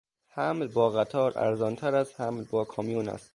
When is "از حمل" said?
1.95-2.43